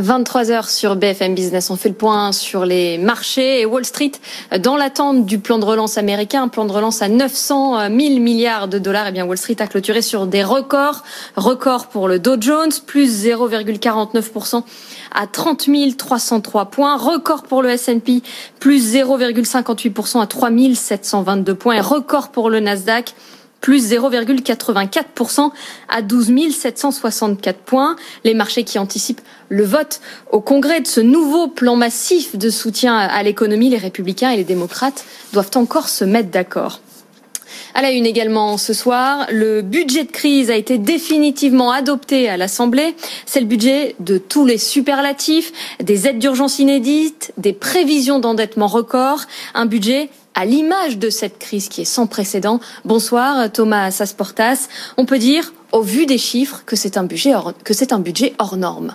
23h 0.00 0.68
sur 0.70 0.96
BFM 0.96 1.34
Business. 1.34 1.70
On 1.70 1.76
fait 1.76 1.88
le 1.88 1.94
point 1.94 2.32
sur 2.32 2.66
les 2.66 2.98
marchés 2.98 3.60
et 3.60 3.66
Wall 3.66 3.84
Street 3.84 4.12
dans 4.60 4.76
l'attente 4.76 5.24
du 5.24 5.38
plan 5.38 5.58
de 5.58 5.64
relance 5.64 5.96
américain, 5.96 6.42
un 6.42 6.48
plan 6.48 6.66
de 6.66 6.72
relance 6.72 7.00
à 7.02 7.08
900 7.08 7.88
000 7.88 8.20
milliards 8.20 8.68
de 8.68 8.78
dollars. 8.78 9.06
Et 9.06 9.08
eh 9.10 9.12
bien 9.12 9.24
Wall 9.24 9.38
Street 9.38 9.56
a 9.60 9.66
clôturé 9.66 10.02
sur 10.02 10.26
des 10.26 10.44
records. 10.44 11.02
Record 11.36 11.86
pour 11.86 12.08
le 12.08 12.18
Dow 12.18 12.36
Jones, 12.38 12.72
plus 12.86 13.26
0,49% 13.26 14.62
à 15.14 15.26
30 15.26 15.68
303 15.96 16.66
points. 16.66 16.96
Record 16.96 17.44
pour 17.44 17.62
le 17.62 17.70
S&P, 17.70 18.22
plus 18.60 18.94
0,58% 18.94 20.20
à 20.20 20.26
3 20.26 20.50
722 20.74 21.54
points. 21.54 21.76
Et 21.76 21.80
record 21.80 22.28
pour 22.28 22.50
le 22.50 22.60
Nasdaq, 22.60 23.14
plus 23.60 23.92
0,84% 23.92 25.50
à 25.88 26.02
12 26.02 26.52
764 26.52 27.58
points. 27.58 27.96
Les 28.24 28.34
marchés 28.34 28.64
qui 28.64 28.78
anticipent 28.78 29.20
le 29.48 29.64
vote 29.64 30.00
au 30.30 30.40
Congrès 30.40 30.80
de 30.80 30.86
ce 30.86 31.00
nouveau 31.00 31.48
plan 31.48 31.76
massif 31.76 32.36
de 32.36 32.50
soutien 32.50 32.96
à 32.96 33.22
l'économie, 33.22 33.70
les 33.70 33.78
républicains 33.78 34.30
et 34.30 34.36
les 34.36 34.44
démocrates 34.44 35.04
doivent 35.32 35.50
encore 35.54 35.88
se 35.88 36.04
mettre 36.04 36.30
d'accord. 36.30 36.80
À 37.74 37.82
la 37.82 37.90
une 37.90 38.06
également 38.06 38.56
ce 38.58 38.72
soir, 38.72 39.26
le 39.30 39.62
budget 39.62 40.04
de 40.04 40.10
crise 40.10 40.50
a 40.50 40.56
été 40.56 40.78
définitivement 40.78 41.70
adopté 41.70 42.28
à 42.28 42.36
l'Assemblée. 42.36 42.94
C'est 43.26 43.40
le 43.40 43.46
budget 43.46 43.96
de 44.00 44.18
tous 44.18 44.44
les 44.44 44.58
superlatifs, 44.58 45.52
des 45.82 46.06
aides 46.06 46.18
d'urgence 46.18 46.58
inédites, 46.58 47.32
des 47.36 47.52
prévisions 47.52 48.18
d'endettement 48.18 48.66
record, 48.66 49.22
un 49.54 49.66
budget 49.66 50.08
à 50.34 50.44
l'image 50.44 50.98
de 50.98 51.10
cette 51.10 51.38
crise 51.38 51.68
qui 51.68 51.80
est 51.80 51.86
sans 51.86 52.06
précédent. 52.06 52.60
Bonsoir 52.84 53.50
Thomas 53.50 53.90
Sasportas. 53.90 54.68
On 54.96 55.06
peut 55.06 55.18
dire, 55.18 55.52
au 55.72 55.82
vu 55.82 56.06
des 56.06 56.18
chiffres, 56.18 56.62
que 56.66 56.76
c'est 56.76 56.96
un 56.96 57.04
budget 57.04 57.32
que 57.64 57.74
c'est 57.74 57.92
un 57.92 57.98
budget 57.98 58.34
hors 58.38 58.56
norme. 58.56 58.94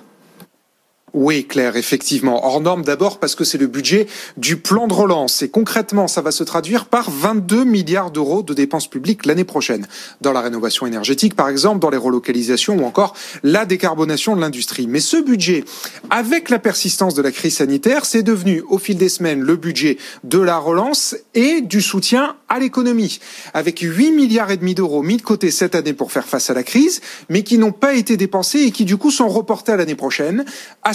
Oui, 1.13 1.45
Claire, 1.45 1.75
effectivement. 1.75 2.45
Hors 2.45 2.61
norme 2.61 2.83
d'abord 2.83 3.19
parce 3.19 3.35
que 3.35 3.43
c'est 3.43 3.57
le 3.57 3.67
budget 3.67 4.07
du 4.37 4.55
plan 4.55 4.87
de 4.87 4.93
relance. 4.93 5.41
Et 5.41 5.49
concrètement, 5.49 6.07
ça 6.07 6.21
va 6.21 6.31
se 6.31 6.45
traduire 6.45 6.85
par 6.85 7.11
22 7.11 7.65
milliards 7.65 8.11
d'euros 8.11 8.43
de 8.43 8.53
dépenses 8.53 8.87
publiques 8.87 9.25
l'année 9.25 9.43
prochaine. 9.43 9.87
Dans 10.21 10.31
la 10.31 10.39
rénovation 10.39 10.87
énergétique, 10.87 11.35
par 11.35 11.49
exemple, 11.49 11.79
dans 11.79 11.89
les 11.89 11.97
relocalisations 11.97 12.77
ou 12.77 12.85
encore 12.85 13.13
la 13.43 13.65
décarbonation 13.65 14.37
de 14.37 14.41
l'industrie. 14.41 14.87
Mais 14.87 15.01
ce 15.01 15.17
budget, 15.17 15.65
avec 16.09 16.49
la 16.49 16.59
persistance 16.59 17.13
de 17.13 17.21
la 17.21 17.31
crise 17.31 17.57
sanitaire, 17.57 18.05
c'est 18.05 18.23
devenu 18.23 18.63
au 18.69 18.77
fil 18.77 18.97
des 18.97 19.09
semaines 19.09 19.41
le 19.41 19.57
budget 19.57 19.97
de 20.23 20.39
la 20.39 20.57
relance 20.57 21.17
et 21.33 21.59
du 21.59 21.81
soutien 21.81 22.37
à 22.47 22.59
l'économie. 22.59 23.19
Avec 23.53 23.79
8 23.79 24.11
milliards 24.11 24.51
et 24.51 24.57
demi 24.57 24.75
d'euros 24.75 25.03
mis 25.03 25.17
de 25.17 25.23
côté 25.23 25.51
cette 25.51 25.75
année 25.75 25.93
pour 25.93 26.13
faire 26.13 26.25
face 26.25 26.49
à 26.49 26.53
la 26.53 26.63
crise, 26.63 27.01
mais 27.27 27.43
qui 27.43 27.57
n'ont 27.57 27.73
pas 27.73 27.95
été 27.95 28.15
dépensés 28.15 28.59
et 28.59 28.71
qui 28.71 28.85
du 28.85 28.95
coup 28.95 29.11
sont 29.11 29.27
reportés 29.27 29.73
à 29.73 29.75
l'année 29.75 29.95
prochaine 29.95 30.45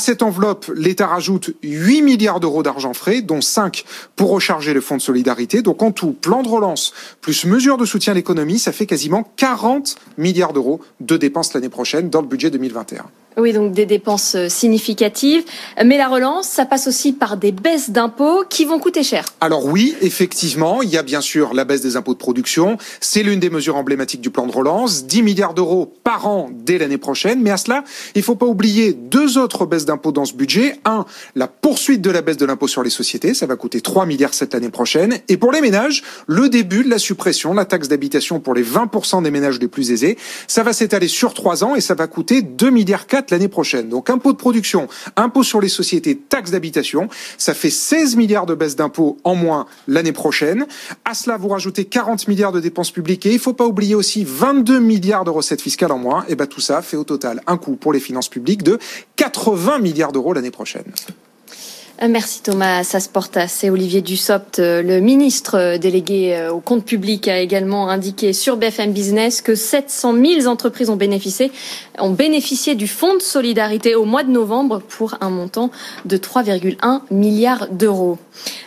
cette 0.07 0.23
enveloppe, 0.23 0.71
l'État 0.73 1.09
rajoute 1.09 1.51
8 1.65 2.01
milliards 2.01 2.39
d'euros 2.39 2.63
d'argent 2.63 2.95
frais, 2.95 3.23
dont 3.23 3.41
5 3.41 3.85
pour 4.15 4.31
recharger 4.31 4.73
le 4.73 4.81
fonds 4.81 4.97
de 4.97 5.03
solidarité. 5.03 5.63
Donc 5.63 5.83
en 5.83 5.91
tout, 5.91 6.13
plan 6.13 6.45
de 6.45 6.49
relance 6.49 6.93
plus 7.21 7.45
mesures 7.45 7.77
de 7.77 7.85
soutien 7.85 8.13
à 8.13 8.15
l'économie, 8.15 8.61
ça 8.61 8.71
fait 8.71 8.87
quasiment 8.87 9.29
40 9.37 9.97
milliards 10.17 10.53
d'euros 10.53 10.81
de 11.01 11.17
dépenses 11.17 11.55
l'année 11.55 11.69
prochaine 11.69 12.09
dans 12.09 12.21
le 12.21 12.29
budget 12.29 12.51
2021. 12.51 13.05
Oui, 13.39 13.53
donc 13.53 13.73
des 13.73 13.85
dépenses 13.85 14.35
euh, 14.35 14.49
significatives. 14.49 15.45
Mais 15.85 15.99
la 15.99 16.09
relance, 16.09 16.49
ça 16.49 16.65
passe 16.65 16.87
aussi 16.87 17.13
par 17.13 17.37
des 17.37 17.53
baisses 17.53 17.91
d'impôts 17.91 18.45
qui 18.49 18.65
vont 18.65 18.79
coûter 18.79 19.03
cher. 19.03 19.27
Alors 19.41 19.67
oui, 19.67 19.95
effectivement, 20.01 20.81
il 20.81 20.89
y 20.89 20.97
a 20.97 21.03
bien 21.03 21.21
sûr 21.21 21.53
la 21.53 21.65
baisse 21.65 21.83
des 21.83 21.97
impôts 21.97 22.15
de 22.15 22.19
production. 22.19 22.79
C'est 23.01 23.23
l'une 23.23 23.39
des 23.39 23.51
mesures 23.51 23.77
emblématiques 23.77 24.23
du 24.23 24.31
plan 24.31 24.47
de 24.47 24.53
relance. 24.53 25.05
10 25.05 25.23
milliards 25.23 25.53
d'euros 25.53 25.93
par 26.03 26.27
an 26.27 26.49
dès 26.51 26.79
l'année 26.79 26.97
prochaine. 26.97 27.43
Mais 27.43 27.51
à 27.51 27.59
cela, 27.59 27.85
il 28.15 28.21
ne 28.21 28.25
faut 28.25 28.37
pas 28.37 28.47
oublier 28.47 28.95
deux 28.95 29.37
autres 29.37 29.67
baisses 29.67 29.85
d'impôts 29.85 30.13
dans 30.13 30.25
ce 30.25 30.35
budget. 30.35 30.81
Un, 30.87 31.05
la 31.35 31.47
poursuite 31.47 32.01
de 32.01 32.11
la 32.11 32.23
baisse 32.23 32.39
de 32.39 32.47
l'impôt 32.47 32.69
sur 32.69 32.83
les 32.83 32.91
sociétés. 32.91 33.35
Ça 33.35 33.45
va 33.45 33.57
coûter 33.57 33.83
3 33.83 34.07
milliards 34.07 34.35
cette 34.35 34.55
année 34.55 34.71
prochaine. 34.71 35.19
Et 35.29 35.37
pour 35.37 35.53
les 35.53 35.61
ménages, 35.61 36.03
le 36.27 36.49
début 36.49 36.85
de 36.85 36.91
la 36.91 36.99
suppression 36.99 37.53
la 37.53 37.65
taxe 37.65 37.89
d'habitation 37.89 38.41
pour 38.41 38.55
les 38.55 38.65
20% 38.65 39.23
des 39.23 39.31
ménages 39.31 39.59
les 39.61 39.69
plus 39.69 39.93
aisés. 39.93 40.17
Ça 40.47 40.63
va 40.63 40.73
s'étaler 40.73 41.09
sur 41.09 41.35
trois 41.35 41.65
ans 41.65 41.75
et 41.75 41.81
ça 41.81 41.95
va 41.95 42.07
coûter 42.07 42.43
2 42.43 42.71
milliards 42.71 43.07
4 43.07 43.26
l'année 43.31 43.49
prochaine. 43.49 43.89
Donc 43.89 44.11
impôt 44.11 44.33
de 44.33 44.39
production, 44.39 44.89
impôt 45.17 45.43
sur 45.43 45.61
les 45.61 45.69
sociétés, 45.69 46.17
taxe 46.17 46.51
d'habitation, 46.51 47.09
ça 47.39 47.55
fait 47.55 47.71
16 47.71 48.17
milliards 48.17 48.47
de 48.47 48.55
baisse 48.55 48.77
d'impôts 48.77 49.19
en 49.25 49.35
moins 49.35 49.67
l'année 49.89 50.13
prochaine. 50.13 50.67
À 51.05 51.15
cela, 51.15 51.37
vous 51.37 51.49
rajoutez 51.49 51.85
40 51.85 52.29
milliards 52.29 52.53
de 52.53 52.61
dépenses 52.61 52.91
publiques 52.91 53.27
et 53.27 53.31
il 53.31 53.35
ne 53.35 53.41
faut 53.41 53.53
pas 53.53 53.67
oublier 53.67 53.95
aussi 53.95 54.25
22 54.27 54.81
milliards 54.81 55.25
de 55.25 55.31
recettes 55.31 55.63
fiscales 55.63 55.93
en 55.93 55.99
moins. 55.99 56.25
Et 56.29 56.35
ben 56.35 56.47
tout 56.47 56.61
ça 56.61 56.83
fait 56.83 56.97
au 56.97 57.05
total 57.05 57.43
un 57.47 57.57
coût 57.57 57.77
pour 57.77 57.93
les 57.93 58.01
finances 58.01 58.29
publiques 58.29 58.63
de 58.63 58.79
80 59.17 59.79
milliards 59.79 60.13
d'euros 60.13 60.33
l'année 60.33 60.51
prochaine. 60.51 60.85
Euh, 62.03 62.09
merci 62.11 62.43
Thomas 62.43 62.85
Sasportas 62.85 63.61
et 63.63 63.71
Olivier 63.71 64.03
Dussopt. 64.03 64.59
Euh, 64.59 64.83
le 64.83 65.01
ministre 65.01 65.57
euh, 65.57 65.79
délégué 65.79 66.49
au 66.53 66.61
compte 66.61 66.85
public 66.85 67.27
a 67.27 67.41
également 67.41 67.89
indiqué 67.89 68.35
sur 68.35 68.59
BFM 68.59 68.93
Business 68.93 69.41
que 69.41 69.55
700 69.55 70.15
000 70.15 70.47
entreprises 70.47 70.91
ont 70.91 70.97
bénéficié, 70.97 71.51
du 72.75 72.89
fonds 72.89 73.15
de 73.15 73.23
solidarité 73.23 73.95
au 73.95 74.05
mois 74.05 74.25
de 74.25 74.31
novembre 74.31 74.83
pour 74.87 75.17
un 75.23 75.31
montant 75.31 75.71
de 76.05 76.19
3,1 76.19 77.01
milliards 77.11 77.69
d'euros. 77.71 78.19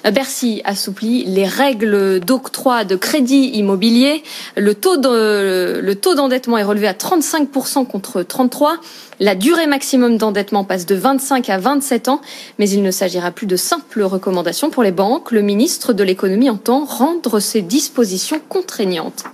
Bercy 0.03 0.61
assouplit 0.65 1.25
les 1.25 1.45
règles 1.45 2.19
d'octroi 2.19 2.83
de 2.83 2.95
crédit 2.95 3.49
immobilier. 3.53 4.23
Le 4.55 4.73
taux 4.73 4.97
d'endettement 4.97 6.57
est 6.57 6.63
relevé 6.63 6.87
à 6.87 6.93
35% 6.93 7.85
contre 7.85 8.23
33%. 8.23 8.77
La 9.21 9.35
durée 9.35 9.67
maximum 9.67 10.17
d'endettement 10.17 10.63
passe 10.63 10.85
de 10.85 10.95
25 10.95 11.49
à 11.49 11.57
27 11.57 12.07
ans, 12.07 12.21
mais 12.57 12.69
il 12.69 12.81
ne 12.81 12.89
s'agira 13.19 13.31
plus 13.31 13.47
de 13.47 13.57
simples 13.57 14.01
recommandations 14.03 14.69
pour 14.69 14.81
les 14.81 14.93
banques. 14.93 15.31
Le 15.31 15.41
ministre 15.41 15.91
de 15.91 16.05
l'économie 16.05 16.49
entend 16.49 16.85
rendre 16.85 17.41
ces 17.41 17.61
dispositions 17.61 18.39
contraignantes. 18.47 19.25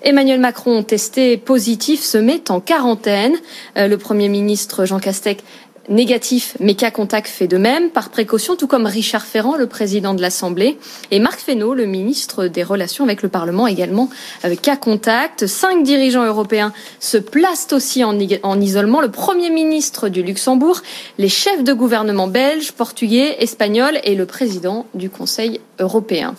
Emmanuel 0.00 0.40
Macron, 0.40 0.82
testé 0.82 1.36
positif, 1.36 2.02
se 2.02 2.16
met 2.16 2.50
en 2.50 2.60
quarantaine. 2.60 3.36
Euh, 3.76 3.86
le 3.86 3.98
Premier 3.98 4.28
ministre 4.30 4.86
Jean 4.86 4.98
Castex 4.98 5.42
négatif, 5.88 6.56
mais 6.60 6.74
cas 6.74 6.90
contact 6.90 7.28
fait 7.28 7.46
de 7.46 7.56
même, 7.56 7.90
par 7.90 8.10
précaution, 8.10 8.56
tout 8.56 8.66
comme 8.66 8.86
Richard 8.86 9.24
Ferrand, 9.24 9.56
le 9.56 9.66
président 9.66 10.14
de 10.14 10.20
l'Assemblée, 10.20 10.78
et 11.10 11.18
Marc 11.18 11.40
Fesneau, 11.40 11.74
le 11.74 11.86
ministre 11.86 12.46
des 12.46 12.62
Relations 12.62 13.04
avec 13.04 13.22
le 13.22 13.28
Parlement, 13.28 13.66
également 13.66 14.10
avec 14.42 14.62
cas 14.62 14.76
contact. 14.76 15.46
Cinq 15.46 15.82
dirigeants 15.82 16.24
européens 16.24 16.72
se 17.00 17.18
placent 17.18 17.72
aussi 17.72 18.04
en, 18.04 18.18
en 18.42 18.60
isolement. 18.60 19.00
Le 19.00 19.10
Premier 19.10 19.50
ministre 19.50 20.08
du 20.08 20.22
Luxembourg, 20.22 20.80
les 21.18 21.28
chefs 21.28 21.64
de 21.64 21.72
gouvernement 21.72 22.26
belges, 22.28 22.72
portugais, 22.72 23.36
espagnols 23.40 24.00
et 24.04 24.14
le 24.14 24.26
président 24.26 24.86
du 24.94 25.10
Conseil 25.10 25.60
européen. 25.78 26.34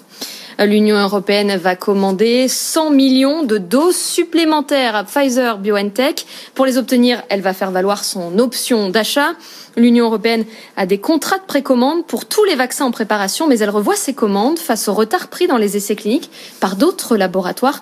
L'Union 0.65 0.97
européenne 0.97 1.55
va 1.55 1.77
commander 1.77 2.49
100 2.49 2.89
millions 2.89 3.43
de 3.43 3.57
doses 3.57 3.95
supplémentaires 3.95 4.93
à 4.93 5.05
Pfizer 5.05 5.57
BioNTech. 5.57 6.25
Pour 6.53 6.65
les 6.65 6.77
obtenir, 6.77 7.23
elle 7.29 7.39
va 7.39 7.53
faire 7.53 7.71
valoir 7.71 8.03
son 8.03 8.37
option 8.39 8.89
d'achat. 8.89 9.35
L'Union 9.77 10.07
européenne 10.07 10.43
a 10.75 10.85
des 10.85 10.97
contrats 10.97 11.37
de 11.37 11.45
précommande 11.45 12.05
pour 12.05 12.25
tous 12.25 12.43
les 12.43 12.55
vaccins 12.55 12.83
en 12.83 12.91
préparation, 12.91 13.47
mais 13.47 13.59
elle 13.59 13.69
revoit 13.69 13.95
ses 13.95 14.13
commandes 14.13 14.59
face 14.59 14.89
au 14.89 14.93
retard 14.93 15.29
pris 15.29 15.47
dans 15.47 15.55
les 15.55 15.77
essais 15.77 15.95
cliniques 15.95 16.29
par 16.59 16.75
d'autres 16.75 17.15
laboratoires 17.15 17.81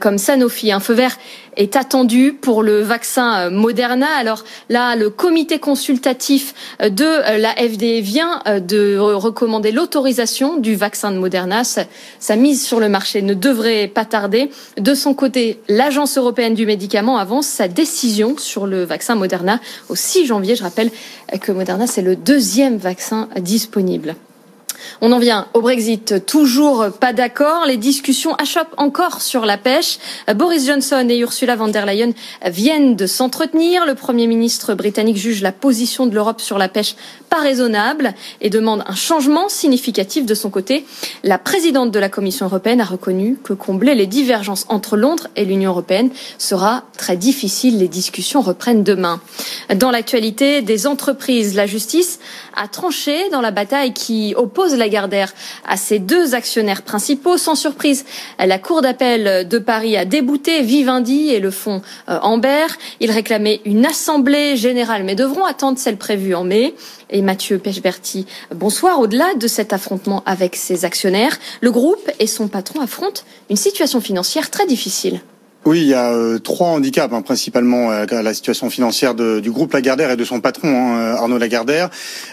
comme 0.00 0.18
Sanofi. 0.18 0.72
Un 0.72 0.80
feu 0.80 0.94
vert 0.94 1.16
est 1.56 1.76
attendu 1.76 2.32
pour 2.32 2.62
le 2.62 2.80
vaccin 2.80 3.46
euh, 3.46 3.50
Moderna. 3.50 4.06
Alors 4.18 4.44
là, 4.68 4.96
le 4.96 5.10
comité 5.10 5.58
consultatif 5.58 6.54
euh, 6.80 6.88
de 6.88 7.04
la 7.38 7.50
FDA 7.54 8.00
vient 8.00 8.42
de 8.46 8.96
recommander 8.98 9.72
l'autorisation 9.72 10.56
du 10.56 10.74
vaccin 10.74 11.10
de 11.10 11.18
Moderna. 11.18 11.62
Sa, 11.64 12.36
mise 12.36 12.64
sur 12.64 12.80
le 12.80 12.88
marché 12.88 13.22
ne 13.22 13.34
devrait 13.34 13.88
pas 13.88 14.04
tarder. 14.04 14.50
De 14.78 14.94
son 14.94 15.14
côté, 15.14 15.60
l'Agence 15.68 16.16
européenne 16.16 16.54
du 16.54 16.66
médicament 16.66 17.18
avance 17.18 17.46
sa 17.46 17.68
décision 17.68 18.36
sur 18.38 18.66
le 18.66 18.84
vaccin 18.84 19.14
Moderna 19.14 19.60
au 19.88 19.94
6 19.94 20.26
janvier. 20.26 20.56
Je 20.56 20.62
rappelle 20.62 20.90
que 21.40 21.52
Moderna, 21.52 21.86
c'est 21.86 22.02
le 22.02 22.16
deuxième 22.16 22.76
vaccin 22.76 23.28
disponible. 23.38 24.16
On 25.00 25.12
en 25.12 25.18
vient 25.18 25.46
au 25.54 25.60
Brexit. 25.60 26.26
Toujours 26.26 26.86
pas 27.00 27.12
d'accord. 27.12 27.66
Les 27.66 27.76
discussions 27.76 28.34
achoppent 28.34 28.74
encore 28.76 29.20
sur 29.20 29.44
la 29.46 29.58
pêche. 29.58 29.98
Boris 30.34 30.66
Johnson 30.66 31.06
et 31.08 31.18
Ursula 31.18 31.56
von 31.56 31.68
der 31.68 31.86
Leyen 31.86 32.12
viennent 32.46 32.96
de 32.96 33.06
s'entretenir. 33.06 33.86
Le 33.86 33.94
Premier 33.94 34.26
ministre 34.26 34.74
britannique 34.74 35.16
juge 35.16 35.42
la 35.42 35.52
position 35.52 36.06
de 36.06 36.14
l'Europe 36.14 36.40
sur 36.40 36.58
la 36.58 36.68
pêche 36.68 36.96
pas 37.28 37.40
raisonnable 37.40 38.14
et 38.40 38.50
demande 38.50 38.84
un 38.86 38.94
changement 38.94 39.48
significatif 39.48 40.26
de 40.26 40.34
son 40.34 40.50
côté. 40.50 40.84
La 41.24 41.38
présidente 41.38 41.90
de 41.90 41.98
la 41.98 42.08
Commission 42.08 42.46
européenne 42.46 42.80
a 42.80 42.84
reconnu 42.84 43.38
que 43.42 43.52
combler 43.52 43.94
les 43.94 44.06
divergences 44.06 44.66
entre 44.68 44.96
Londres 44.96 45.28
et 45.36 45.44
l'Union 45.44 45.70
européenne 45.70 46.10
sera 46.38 46.84
très 46.96 47.16
difficile. 47.16 47.78
Les 47.78 47.88
discussions 47.88 48.40
reprennent 48.40 48.84
demain. 48.84 49.20
Dans 49.74 49.90
l'actualité 49.90 50.62
des 50.62 50.86
entreprises, 50.86 51.54
la 51.54 51.66
justice 51.66 52.18
a 52.54 52.68
tranché 52.68 53.30
dans 53.30 53.40
la 53.40 53.50
bataille 53.50 53.92
qui 53.94 54.34
oppose 54.36 54.71
Lagardère 54.76 55.32
à 55.66 55.76
ses 55.76 55.98
deux 55.98 56.34
actionnaires 56.34 56.82
principaux. 56.82 57.36
Sans 57.38 57.54
surprise, 57.54 58.04
la 58.38 58.58
Cour 58.58 58.82
d'appel 58.82 59.48
de 59.48 59.58
Paris 59.58 59.96
a 59.96 60.04
débouté 60.04 60.62
Vivendi 60.62 61.30
et 61.30 61.40
le 61.40 61.50
fonds 61.50 61.82
euh, 62.08 62.18
Amber. 62.20 62.66
Ils 63.00 63.10
réclamaient 63.10 63.60
une 63.64 63.86
assemblée 63.86 64.56
générale, 64.56 65.04
mais 65.04 65.14
devront 65.14 65.44
attendre 65.44 65.78
celle 65.78 65.96
prévue 65.96 66.34
en 66.34 66.44
mai. 66.44 66.74
Et 67.10 67.22
Mathieu 67.22 67.58
Pechberti, 67.58 68.26
bonsoir. 68.54 69.00
Au-delà 69.00 69.34
de 69.34 69.46
cet 69.46 69.72
affrontement 69.72 70.22
avec 70.26 70.56
ses 70.56 70.84
actionnaires, 70.84 71.38
le 71.60 71.70
groupe 71.70 72.10
et 72.18 72.26
son 72.26 72.48
patron 72.48 72.80
affrontent 72.80 73.22
une 73.50 73.56
situation 73.56 74.00
financière 74.00 74.50
très 74.50 74.66
difficile. 74.66 75.20
Oui, 75.64 75.82
il 75.82 75.86
y 75.86 75.94
a 75.94 76.12
euh, 76.12 76.40
trois 76.40 76.70
handicaps, 76.70 77.14
hein, 77.14 77.22
principalement 77.22 77.92
euh, 77.92 78.04
la 78.10 78.34
situation 78.34 78.68
financière 78.68 79.14
de, 79.14 79.38
du 79.38 79.52
groupe 79.52 79.72
Lagardère 79.72 80.10
et 80.10 80.16
de 80.16 80.24
son 80.24 80.40
patron, 80.40 80.68
hein, 80.68 80.98
euh, 80.98 81.14
Arnaud 81.14 81.38
Lagardère. 81.38 81.88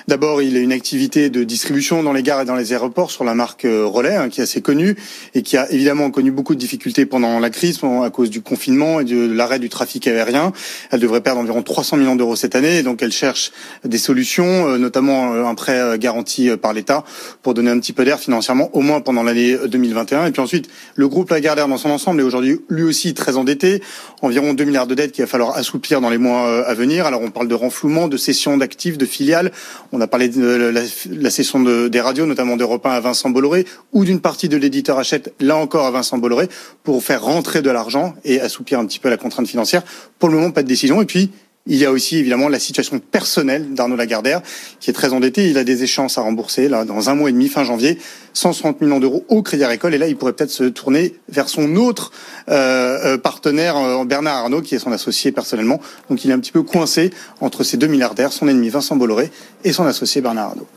D'abord, 0.08 0.42
il 0.42 0.58
a 0.58 0.60
une 0.60 0.72
activité 0.72 1.30
de 1.30 1.44
distribution 1.44 2.02
dans 2.02 2.12
les 2.12 2.24
gares 2.24 2.42
et 2.42 2.46
dans 2.46 2.56
les 2.56 2.74
aéroports 2.74 3.12
sur 3.12 3.24
la 3.24 3.36
marque 3.36 3.68
Relais, 3.70 4.16
hein, 4.16 4.30
qui 4.30 4.40
est 4.40 4.46
assez 4.46 4.64
connue 4.64 4.96
et 5.36 5.44
qui 5.44 5.58
a 5.58 5.72
évidemment 5.72 6.10
connu 6.10 6.32
beaucoup 6.32 6.56
de 6.56 6.60
difficultés 6.60 7.06
pendant 7.06 7.38
la 7.38 7.52
crise 7.52 7.80
à 8.04 8.10
cause 8.10 8.32
du 8.32 8.42
confinement 8.42 9.00
et 9.00 9.04
de 9.04 9.32
l'arrêt 9.32 9.60
du 9.60 9.70
trafic 9.70 10.08
aérien. 10.08 10.52
Elle 10.90 11.00
devrait 11.00 11.22
perdre 11.22 11.40
environ 11.40 11.62
300 11.62 11.98
millions 11.98 12.16
d'euros 12.16 12.36
cette 12.36 12.56
année, 12.56 12.80
et 12.80 12.84
donc 12.84 13.04
elle 13.04 13.12
cherche 13.12 13.52
des 13.86 14.00
solutions, 14.00 14.76
notamment 14.80 15.34
un 15.34 15.54
prêt 15.54 16.00
garanti 16.00 16.50
par 16.58 16.74
l'État 16.74 17.04
pour 17.44 17.54
donner 17.54 17.70
un 17.70 17.80
petit 17.80 17.94
peu 17.94 18.06
d'air 18.06 18.20
financièrement, 18.20 18.72
au 18.74 18.82
moins 18.82 19.02
pendant 19.02 19.22
l'année 19.22 19.56
2021. 19.68 20.26
Et 20.26 20.32
puis 20.32 20.42
ensuite, 20.42 20.68
le 20.96 21.08
groupe 21.08 21.30
Lagardère 21.30 21.68
dans 21.68 21.78
son 21.78 21.92
ensemble 21.92 22.22
est 22.22 22.24
aujourd'hui 22.24 22.60
lui 22.70 22.84
aussi 22.84 23.14
très 23.20 23.38
endetté, 23.38 23.84
environ 24.22 24.54
2 24.54 24.64
milliards 24.64 24.88
de 24.88 24.96
dettes 24.96 25.12
qu'il 25.12 25.24
va 25.24 25.28
falloir 25.28 25.56
assouplir 25.56 26.02
dans 26.02 26.10
les 26.10 26.18
mois 26.18 26.48
euh, 26.48 26.64
à 26.66 26.74
venir. 26.74 27.06
Alors 27.06 27.22
on 27.22 27.30
parle 27.30 27.48
de 27.48 27.54
renflouement, 27.54 28.08
de 28.08 28.18
cession 28.18 28.58
d'actifs, 28.58 28.98
de 28.98 29.06
filiales. 29.06 29.52
On 29.92 30.02
a 30.02 30.08
parlé 30.08 30.30
de 30.30 30.74
la, 31.12 31.30
cession 31.30 31.60
des 31.60 32.02
radios, 32.02 32.26
notamment 32.26 32.58
d'Europe 32.58 32.86
1 32.86 32.90
à 32.90 33.00
Vincent 33.00 33.30
Bolloré, 33.30 33.66
ou 33.94 34.06
d'une 34.06 34.22
partie 34.22 34.50
de 34.50 34.58
l'éditeur 34.58 34.98
achète, 34.98 35.34
là 35.40 35.58
encore 35.58 35.86
à 35.86 35.92
Vincent 35.92 36.18
Bolloré, 36.18 36.48
pour 36.84 37.04
faire 37.04 37.24
rentrer 37.24 37.62
de 37.62 37.70
l'argent 37.70 38.16
et 38.24 38.42
assouplir 38.42 38.80
un 38.80 38.86
petit 38.86 39.00
peu 39.00 39.10
la 39.10 39.18
contrainte 39.18 39.48
financière. 39.48 39.84
Pour 40.18 40.30
le 40.30 40.36
moment, 40.36 40.52
pas 40.52 40.64
de 40.64 40.68
décision. 40.68 41.02
Et 41.02 41.06
puis, 41.06 41.32
il 41.66 41.78
y 41.78 41.86
a 41.86 41.92
aussi 41.92 42.18
évidemment 42.18 42.50
la 42.50 42.60
situation 42.60 43.00
personnelle 43.00 43.74
d'Arnaud 43.74 43.96
Lagardère, 43.96 44.42
qui 44.80 44.90
est 44.90 44.94
très 44.94 45.14
endetté. 45.14 45.50
Il 45.50 45.58
a 45.58 45.64
des 45.64 45.84
échéances 45.84 46.18
à 46.18 46.22
rembourser 46.22 46.68
là 46.68 46.84
dans 46.84 47.10
un 47.10 47.16
mois 47.16 47.30
et 47.30 47.34
demi, 47.34 47.48
fin 47.48 47.64
janvier, 47.64 48.00
160 48.34 48.82
millions 48.82 49.00
d'euros 49.00 49.26
au 49.28 49.44
Crédit 49.44 49.64
Agricole. 49.64 49.94
Et 49.94 49.98
là, 49.98 50.08
il 50.08 50.16
pourrait 50.16 50.34
peut-être 50.34 50.52
se 50.52 50.64
tourner 50.64 51.16
vers 51.28 51.48
son 51.48 51.76
autre 51.76 52.12
euh, 52.50 53.16
euh 53.16 53.18
partenaire, 53.18 53.78
euh, 53.78 54.06
Bernard 54.06 54.38
Arnault, 54.38 54.62
qui 54.62 54.76
est 54.76 54.80
son 54.80 54.92
associé 54.92 55.32
personnellement. 55.32 55.80
Donc 56.10 56.24
il 56.26 56.32
est 56.32 56.34
un 56.34 56.40
petit 56.40 56.52
peu 56.52 56.64
coincé 56.64 57.12
entre 57.40 57.64
ces 57.64 57.78
deux 57.78 57.88
milliardaires, 57.88 58.32
son 58.32 58.48
ennemi 58.48 58.70
Vincent 58.70 58.96
Bolloré 58.96 59.30
et 59.64 59.72
son 59.72 59.86
associé 59.86 60.22
Bernard 60.22 60.52
Arnault. 60.52 60.68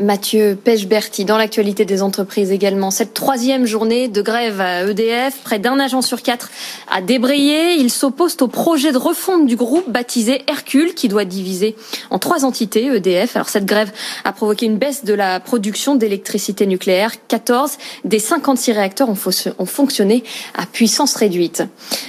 Mathieu 0.00 0.58
Pechberti, 0.62 1.24
dans 1.24 1.38
l'actualité 1.38 1.84
des 1.84 2.02
entreprises 2.02 2.50
également. 2.50 2.90
Cette 2.90 3.14
troisième 3.14 3.64
journée 3.64 4.08
de 4.08 4.22
grève 4.22 4.60
à 4.60 4.82
EDF, 4.82 5.36
près 5.44 5.60
d'un 5.60 5.78
agent 5.78 6.02
sur 6.02 6.20
quatre 6.20 6.50
a 6.90 7.00
débrayé. 7.00 7.74
Il 7.74 7.90
s'oppose 7.90 8.36
au 8.40 8.48
projet 8.48 8.90
de 8.90 8.98
refonte 8.98 9.46
du 9.46 9.54
groupe 9.54 9.88
baptisé 9.88 10.42
Hercule, 10.48 10.94
qui 10.94 11.06
doit 11.06 11.24
diviser 11.24 11.76
en 12.10 12.18
trois 12.18 12.44
entités 12.44 12.86
EDF. 12.86 13.36
Alors 13.36 13.48
cette 13.48 13.66
grève 13.66 13.92
a 14.24 14.32
provoqué 14.32 14.66
une 14.66 14.78
baisse 14.78 15.04
de 15.04 15.14
la 15.14 15.38
production 15.38 15.94
d'électricité 15.94 16.66
nucléaire. 16.66 17.12
14 17.28 17.78
des 18.04 18.18
56 18.18 18.72
réacteurs 18.72 19.08
ont 19.08 19.66
fonctionné 19.66 20.24
à 20.56 20.66
puissance 20.66 21.14
réduite. 21.14 21.62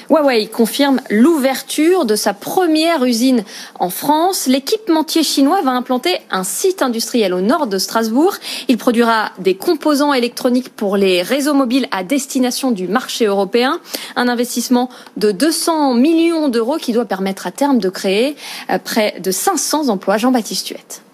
Huawei 0.10 0.48
confirme 0.48 1.02
l'ouverture 1.12 2.06
de 2.06 2.16
sa 2.16 2.34
première 2.34 3.04
usine 3.06 3.44
en 3.80 3.92
France. 3.92 4.48
L'équipementier 4.48 5.22
chinois 5.22 5.62
va 5.62 5.72
implanter 5.72 6.18
un 6.32 6.44
site 6.44 6.82
industriel 6.82 7.34
au 7.34 7.42
nord 7.42 7.68
de 7.68 7.75
de 7.76 7.80
Strasbourg. 7.80 8.36
Il 8.70 8.78
produira 8.78 9.32
des 9.40 9.56
composants 9.56 10.14
électroniques 10.14 10.70
pour 10.70 10.96
les 10.96 11.22
réseaux 11.22 11.54
mobiles 11.54 11.88
à 11.92 12.04
destination 12.04 12.72
du 12.72 12.88
marché 12.88 13.26
européen. 13.26 13.80
Un 14.16 14.30
investissement 14.30 14.90
de 15.18 15.32
200 15.32 15.94
millions 15.96 16.48
d'euros 16.48 16.78
qui 16.78 16.94
doit 16.94 17.06
permettre 17.06 17.48
à 17.48 17.52
terme 17.52 17.80
de 17.80 17.90
créer 17.90 18.38
euh, 18.70 18.80
près 18.80 19.20
de 19.20 19.32
500 19.32 19.90
emplois. 19.90 20.18
Jean-Baptiste 20.18 20.70
Huette. 20.70 21.05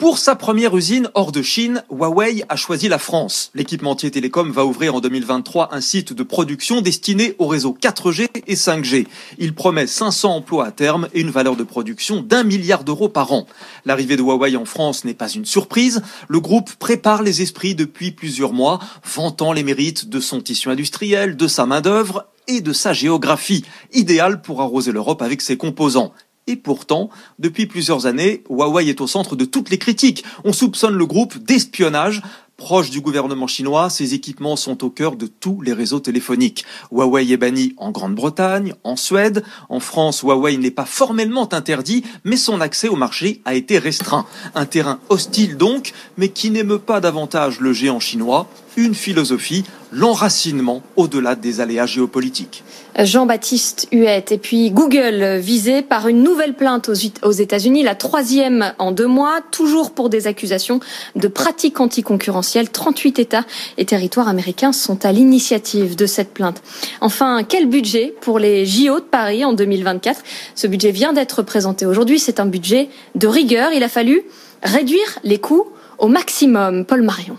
Pour 0.00 0.16
sa 0.16 0.34
première 0.34 0.74
usine 0.74 1.10
hors 1.12 1.30
de 1.30 1.42
Chine, 1.42 1.84
Huawei 1.90 2.42
a 2.48 2.56
choisi 2.56 2.88
la 2.88 2.98
France. 2.98 3.50
L'équipementier 3.54 4.10
télécom 4.10 4.50
va 4.50 4.64
ouvrir 4.64 4.94
en 4.94 5.00
2023 5.00 5.74
un 5.74 5.82
site 5.82 6.14
de 6.14 6.22
production 6.22 6.80
destiné 6.80 7.34
au 7.38 7.46
réseau 7.46 7.76
4G 7.78 8.28
et 8.46 8.54
5G. 8.54 9.06
Il 9.36 9.54
promet 9.54 9.86
500 9.86 10.36
emplois 10.36 10.64
à 10.64 10.70
terme 10.70 11.08
et 11.12 11.20
une 11.20 11.28
valeur 11.28 11.54
de 11.54 11.64
production 11.64 12.22
d'un 12.22 12.44
milliard 12.44 12.82
d'euros 12.82 13.10
par 13.10 13.30
an. 13.32 13.44
L'arrivée 13.84 14.16
de 14.16 14.22
Huawei 14.22 14.56
en 14.56 14.64
France 14.64 15.04
n'est 15.04 15.12
pas 15.12 15.28
une 15.28 15.44
surprise. 15.44 16.00
Le 16.28 16.40
groupe 16.40 16.72
prépare 16.76 17.22
les 17.22 17.42
esprits 17.42 17.74
depuis 17.74 18.10
plusieurs 18.10 18.54
mois, 18.54 18.78
vantant 19.04 19.52
les 19.52 19.62
mérites 19.62 20.08
de 20.08 20.18
son 20.18 20.40
tissu 20.40 20.70
industriel, 20.70 21.36
de 21.36 21.46
sa 21.46 21.66
main-d'œuvre 21.66 22.24
et 22.48 22.62
de 22.62 22.72
sa 22.72 22.94
géographie, 22.94 23.66
idéale 23.92 24.40
pour 24.40 24.62
arroser 24.62 24.92
l'Europe 24.92 25.20
avec 25.20 25.42
ses 25.42 25.58
composants. 25.58 26.14
Et 26.50 26.56
pourtant, 26.56 27.10
depuis 27.38 27.66
plusieurs 27.66 28.06
années, 28.06 28.42
Huawei 28.50 28.88
est 28.88 29.00
au 29.00 29.06
centre 29.06 29.36
de 29.36 29.44
toutes 29.44 29.70
les 29.70 29.78
critiques. 29.78 30.24
On 30.42 30.52
soupçonne 30.52 30.96
le 30.96 31.06
groupe 31.06 31.38
d'espionnage. 31.38 32.22
Proche 32.56 32.90
du 32.90 33.00
gouvernement 33.00 33.46
chinois, 33.46 33.88
ses 33.88 34.14
équipements 34.14 34.56
sont 34.56 34.82
au 34.82 34.90
cœur 34.90 35.14
de 35.14 35.28
tous 35.28 35.60
les 35.60 35.72
réseaux 35.72 36.00
téléphoniques. 36.00 36.64
Huawei 36.90 37.30
est 37.30 37.36
banni 37.36 37.72
en 37.76 37.92
Grande-Bretagne, 37.92 38.74
en 38.82 38.96
Suède. 38.96 39.44
En 39.68 39.78
France, 39.78 40.22
Huawei 40.22 40.56
n'est 40.56 40.72
pas 40.72 40.86
formellement 40.86 41.54
interdit, 41.54 42.02
mais 42.24 42.36
son 42.36 42.60
accès 42.60 42.88
au 42.88 42.96
marché 42.96 43.40
a 43.44 43.54
été 43.54 43.78
restreint. 43.78 44.26
Un 44.56 44.66
terrain 44.66 44.98
hostile 45.08 45.56
donc, 45.56 45.92
mais 46.18 46.30
qui 46.30 46.50
n'émeut 46.50 46.80
pas 46.80 47.00
davantage 47.00 47.60
le 47.60 47.72
géant 47.72 48.00
chinois. 48.00 48.48
Une 48.76 48.94
philosophie, 48.94 49.64
l'enracinement 49.90 50.82
au-delà 50.96 51.34
des 51.34 51.60
aléas 51.60 51.86
géopolitiques. 51.86 52.62
Jean-Baptiste 52.98 53.88
Huette. 53.92 54.32
Et 54.32 54.38
puis 54.38 54.70
Google 54.70 55.38
visé 55.38 55.82
par 55.82 56.08
une 56.08 56.22
nouvelle 56.22 56.54
plainte 56.54 56.90
aux 57.22 57.32
États-Unis, 57.32 57.82
la 57.82 57.94
troisième 57.94 58.72
en 58.78 58.92
deux 58.92 59.06
mois, 59.06 59.40
toujours 59.50 59.90
pour 59.92 60.08
des 60.08 60.26
accusations 60.26 60.80
de 61.16 61.28
pratiques 61.28 61.80
anticoncurrentielles. 61.80 62.70
38 62.70 63.18
États 63.18 63.44
et 63.76 63.84
territoires 63.84 64.28
américains 64.28 64.72
sont 64.72 65.04
à 65.04 65.12
l'initiative 65.12 65.96
de 65.96 66.06
cette 66.06 66.32
plainte. 66.32 66.62
Enfin, 67.00 67.42
quel 67.42 67.66
budget 67.66 68.14
pour 68.20 68.38
les 68.38 68.66
JO 68.66 69.00
de 69.00 69.04
Paris 69.04 69.44
en 69.44 69.52
2024 69.52 70.20
Ce 70.54 70.66
budget 70.66 70.92
vient 70.92 71.12
d'être 71.12 71.42
présenté 71.42 71.86
aujourd'hui. 71.86 72.18
C'est 72.18 72.40
un 72.40 72.46
budget 72.46 72.88
de 73.14 73.26
rigueur. 73.26 73.72
Il 73.72 73.82
a 73.82 73.88
fallu 73.88 74.22
réduire 74.62 75.18
les 75.24 75.38
coûts 75.38 75.66
au 75.98 76.08
maximum. 76.08 76.84
Paul 76.84 77.02
Marion. 77.02 77.36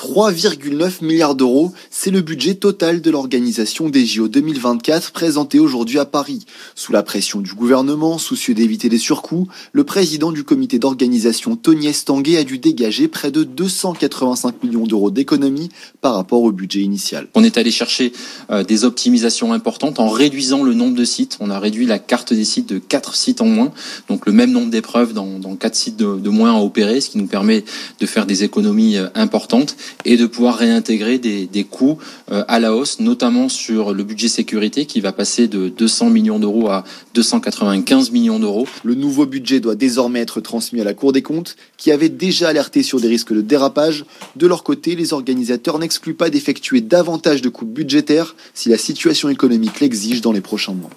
3,9 0.00 1.04
milliards 1.04 1.34
d'euros, 1.34 1.74
c'est 1.90 2.10
le 2.10 2.22
budget 2.22 2.54
total 2.54 3.02
de 3.02 3.10
l'organisation 3.10 3.90
des 3.90 4.06
JO 4.06 4.28
2024 4.28 5.12
présenté 5.12 5.58
aujourd'hui 5.58 5.98
à 5.98 6.06
Paris. 6.06 6.46
Sous 6.74 6.90
la 6.90 7.02
pression 7.02 7.42
du 7.42 7.52
gouvernement, 7.52 8.16
soucieux 8.16 8.54
d'éviter 8.54 8.88
des 8.88 8.96
surcoûts, 8.96 9.46
le 9.72 9.84
président 9.84 10.32
du 10.32 10.42
comité 10.42 10.78
d'organisation 10.78 11.54
Tony 11.54 11.88
Estanguet 11.88 12.38
a 12.38 12.44
dû 12.44 12.56
dégager 12.56 13.08
près 13.08 13.30
de 13.30 13.44
285 13.44 14.62
millions 14.62 14.86
d'euros 14.86 15.10
d'économies 15.10 15.68
par 16.00 16.14
rapport 16.14 16.44
au 16.44 16.50
budget 16.50 16.80
initial. 16.80 17.28
On 17.34 17.44
est 17.44 17.58
allé 17.58 17.70
chercher 17.70 18.14
euh, 18.50 18.64
des 18.64 18.84
optimisations 18.84 19.52
importantes 19.52 20.00
en 20.00 20.08
réduisant 20.08 20.62
le 20.62 20.72
nombre 20.72 20.96
de 20.96 21.04
sites. 21.04 21.36
On 21.40 21.50
a 21.50 21.58
réduit 21.58 21.84
la 21.84 21.98
carte 21.98 22.32
des 22.32 22.46
sites 22.46 22.70
de 22.70 22.78
4 22.78 23.14
sites 23.14 23.42
en 23.42 23.46
moins, 23.46 23.70
donc 24.08 24.24
le 24.24 24.32
même 24.32 24.50
nombre 24.50 24.70
d'épreuves 24.70 25.12
dans, 25.12 25.38
dans 25.38 25.56
4 25.56 25.74
sites 25.74 25.96
de, 25.98 26.16
de 26.16 26.30
moins 26.30 26.56
à 26.56 26.58
opérer, 26.58 27.02
ce 27.02 27.10
qui 27.10 27.18
nous 27.18 27.26
permet 27.26 27.64
de 28.00 28.06
faire 28.06 28.24
des 28.24 28.44
économies 28.44 28.96
euh, 28.96 29.08
importantes 29.14 29.76
et 30.04 30.16
de 30.16 30.26
pouvoir 30.26 30.56
réintégrer 30.56 31.18
des, 31.18 31.46
des 31.46 31.64
coûts 31.64 31.98
euh, 32.30 32.44
à 32.48 32.60
la 32.60 32.74
hausse, 32.74 33.00
notamment 33.00 33.48
sur 33.48 33.92
le 33.92 34.02
budget 34.02 34.28
sécurité 34.28 34.86
qui 34.86 35.00
va 35.00 35.12
passer 35.12 35.48
de 35.48 35.68
200 35.68 36.10
millions 36.10 36.38
d'euros 36.38 36.68
à 36.68 36.84
295 37.14 38.10
millions 38.10 38.38
d'euros. 38.38 38.66
Le 38.84 38.94
nouveau 38.94 39.26
budget 39.26 39.60
doit 39.60 39.74
désormais 39.74 40.20
être 40.20 40.40
transmis 40.40 40.80
à 40.80 40.84
la 40.84 40.94
Cour 40.94 41.12
des 41.12 41.22
comptes, 41.22 41.56
qui 41.76 41.90
avait 41.90 42.08
déjà 42.08 42.48
alerté 42.48 42.82
sur 42.82 43.00
des 43.00 43.08
risques 43.08 43.32
de 43.32 43.40
dérapage. 43.40 44.04
De 44.36 44.46
leur 44.46 44.62
côté, 44.62 44.94
les 44.94 45.12
organisateurs 45.12 45.78
n'excluent 45.78 46.14
pas 46.14 46.30
d'effectuer 46.30 46.80
davantage 46.80 47.42
de 47.42 47.48
coupes 47.48 47.72
budgétaires 47.72 48.34
si 48.54 48.68
la 48.68 48.78
situation 48.78 49.28
économique 49.28 49.80
l'exige 49.80 50.20
dans 50.20 50.32
les 50.32 50.40
prochains 50.40 50.74
mois. 50.74 50.90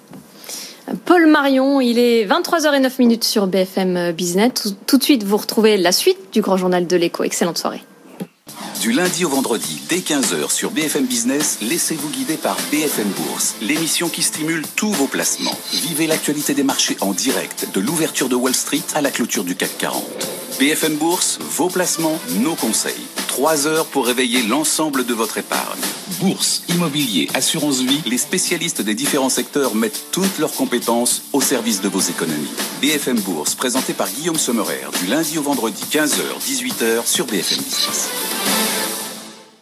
Paul 1.06 1.26
Marion, 1.26 1.80
il 1.80 1.98
est 1.98 2.26
23h09 2.26 3.22
sur 3.22 3.46
BFM 3.46 4.12
Business. 4.12 4.52
Tout, 4.54 4.74
tout 4.86 4.98
de 4.98 5.02
suite, 5.02 5.24
vous 5.24 5.36
retrouvez 5.36 5.76
la 5.76 5.92
suite 5.92 6.18
du 6.32 6.42
grand 6.42 6.56
journal 6.56 6.86
de 6.86 6.96
l'écho. 6.96 7.24
Excellente 7.24 7.58
soirée. 7.58 7.80
Du 8.84 8.92
lundi 8.92 9.24
au 9.24 9.30
vendredi, 9.30 9.80
dès 9.88 10.00
15h 10.00 10.52
sur 10.52 10.70
BFM 10.70 11.06
Business, 11.06 11.56
laissez-vous 11.62 12.10
guider 12.10 12.36
par 12.36 12.54
BFM 12.70 13.08
Bourse, 13.16 13.54
l'émission 13.62 14.10
qui 14.10 14.22
stimule 14.22 14.62
tous 14.76 14.92
vos 14.92 15.06
placements. 15.06 15.58
Vivez 15.72 16.06
l'actualité 16.06 16.52
des 16.52 16.64
marchés 16.64 16.98
en 17.00 17.14
direct, 17.14 17.66
de 17.72 17.80
l'ouverture 17.80 18.28
de 18.28 18.34
Wall 18.34 18.54
Street 18.54 18.82
à 18.94 19.00
la 19.00 19.10
clôture 19.10 19.44
du 19.44 19.56
CAC 19.56 19.78
40. 19.78 20.04
BFM 20.60 20.96
Bourse, 20.96 21.38
vos 21.40 21.70
placements, 21.70 22.20
nos 22.40 22.56
conseils. 22.56 22.92
Trois 23.26 23.66
heures 23.66 23.86
pour 23.86 24.06
réveiller 24.06 24.42
l'ensemble 24.42 25.06
de 25.06 25.14
votre 25.14 25.38
épargne. 25.38 25.80
Bourse, 26.20 26.62
immobilier, 26.68 27.30
assurance 27.32 27.80
vie, 27.80 28.02
les 28.04 28.18
spécialistes 28.18 28.82
des 28.82 28.94
différents 28.94 29.30
secteurs 29.30 29.74
mettent 29.74 30.08
toutes 30.12 30.38
leurs 30.38 30.52
compétences 30.52 31.22
au 31.32 31.40
service 31.40 31.80
de 31.80 31.88
vos 31.88 32.00
économies. 32.00 32.52
BFM 32.82 33.18
Bourse, 33.20 33.54
présenté 33.54 33.94
par 33.94 34.10
Guillaume 34.10 34.38
Sommerer, 34.38 34.82
du 35.00 35.06
lundi 35.06 35.38
au 35.38 35.42
vendredi, 35.42 35.82
15h, 35.90 36.20
18h 36.46 37.06
sur 37.06 37.24
BFM 37.24 37.62
Business. 37.62 38.10